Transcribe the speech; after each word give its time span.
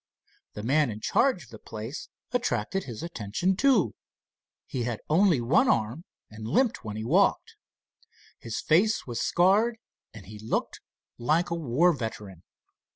The 0.53 0.63
man 0.63 0.89
in 0.89 0.99
charge 0.99 1.43
of 1.43 1.49
the 1.51 1.59
place 1.59 2.09
attracted 2.31 2.85
his 2.85 3.03
attention, 3.03 3.55
too. 3.55 3.93
He 4.65 4.81
had 4.85 4.99
only 5.11 5.39
one 5.39 5.67
arm 5.69 6.05
and 6.31 6.47
limped 6.47 6.83
when 6.83 6.95
he 6.97 7.03
walked. 7.05 7.55
His 8.39 8.59
face 8.61 9.05
was 9.05 9.21
scarred 9.21 9.77
and 10.11 10.25
he 10.25 10.39
looked 10.39 10.81
like 11.19 11.51
a 11.51 11.55
war 11.55 11.93
veteran. 11.93 12.41